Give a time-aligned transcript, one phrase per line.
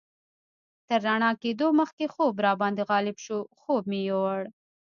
[0.87, 4.39] تر رڼا کېدو مخکې خوب راباندې غالب شو، خوب مې یوړ.